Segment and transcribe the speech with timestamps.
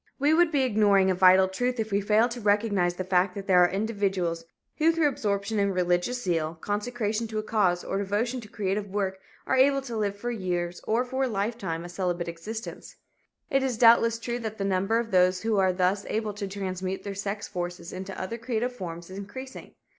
[0.17, 3.45] We would be ignoring a vital truth if we failed to recognize the fact that
[3.45, 4.43] there are individuals
[4.79, 9.19] who through absorption in religious zeal, consecration to a cause, or devotion to creative work
[9.45, 12.95] are able to live for years or for a lifetime a celibate existence.
[13.51, 17.03] It is doubtless true that the number of those who are thus able to transmute
[17.03, 19.75] their sex forces into other creative forms is increasing.